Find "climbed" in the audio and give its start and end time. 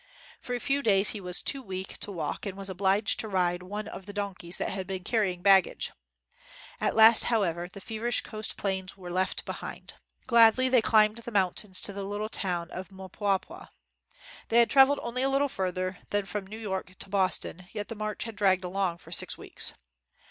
10.81-11.19